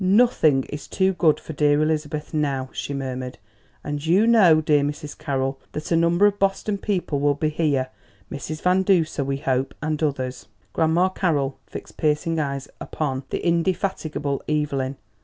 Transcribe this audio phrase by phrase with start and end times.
[0.03, 3.37] "Nothing is too good for dear Elizabeth now," she murmured,
[3.83, 5.15] "and you know, dear Mrs.
[5.15, 7.89] Carroll, that a number of Boston people will be here
[8.31, 8.63] Mrs.
[8.63, 14.97] Van Duser, we hope, and others." Grandma Carroll fixed piercing eyes upon the indefatigable Evelyn.